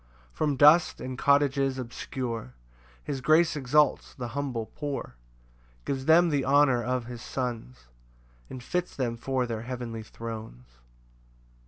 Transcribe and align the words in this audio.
5 0.29 0.29
From 0.35 0.55
dust 0.55 0.99
and 0.99 1.15
cottages 1.15 1.77
obscure 1.77 2.55
His 3.03 3.21
grace 3.21 3.55
exalts 3.55 4.15
the 4.15 4.29
humble 4.29 4.71
poor; 4.75 5.13
Gives 5.85 6.05
them 6.05 6.29
the 6.29 6.43
honour 6.43 6.83
of 6.83 7.05
his 7.05 7.21
sons, 7.21 7.87
And 8.49 8.63
fits 8.63 8.95
them 8.95 9.15
for 9.15 9.45
their 9.45 9.61
heavenly 9.61 10.01
thrones. 10.01 10.65